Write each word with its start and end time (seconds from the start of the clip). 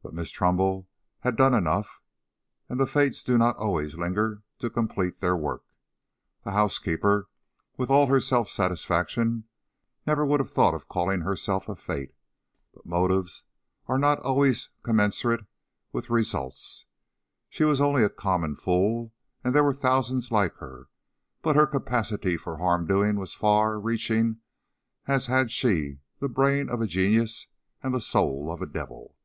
But 0.00 0.14
Miss 0.14 0.30
Trumbull 0.30 0.86
had 1.22 1.34
done 1.34 1.54
enough, 1.54 2.00
and 2.68 2.78
the 2.78 2.86
Fates 2.86 3.24
do 3.24 3.36
not 3.36 3.56
always 3.56 3.96
linger 3.96 4.44
to 4.60 4.70
complete 4.70 5.18
their 5.18 5.36
work. 5.36 5.64
The 6.44 6.52
housekeeper, 6.52 7.28
with 7.76 7.90
all 7.90 8.06
her 8.06 8.20
self 8.20 8.48
satisfaction, 8.48 9.48
never 10.06 10.24
would 10.24 10.38
have 10.38 10.52
thought 10.52 10.72
of 10.72 10.86
calling 10.86 11.22
herself 11.22 11.68
a 11.68 11.74
Fate; 11.74 12.14
but 12.72 12.86
motives 12.86 13.42
are 13.88 13.98
not 13.98 14.20
always 14.20 14.70
commensurate 14.84 15.44
with 15.90 16.10
results. 16.10 16.86
She 17.48 17.64
was 17.64 17.80
only 17.80 18.04
a 18.04 18.08
common 18.08 18.54
fool, 18.54 19.12
and 19.42 19.52
there 19.52 19.64
were 19.64 19.74
thousands 19.74 20.30
like 20.30 20.54
her, 20.58 20.86
but 21.42 21.56
her 21.56 21.66
capacity 21.66 22.36
for 22.36 22.58
harm 22.58 22.86
doing 22.86 23.16
was 23.16 23.30
as 23.30 23.34
far 23.34 23.80
reaching 23.80 24.38
as 25.06 25.26
had 25.26 25.50
she 25.50 25.88
had 25.94 25.98
the 26.20 26.28
brain 26.28 26.68
of 26.68 26.80
a 26.80 26.86
genius 26.86 27.48
and 27.82 27.92
the 27.92 28.00
soul 28.00 28.52
of 28.52 28.62
a 28.62 28.66
devil. 28.66 29.16